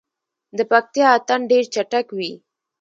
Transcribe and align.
د 0.57 0.59
پکتیا 0.71 1.07
اتن 1.17 1.41
ډیر 1.51 1.63
چټک 1.73 2.07
وي. 2.17 2.31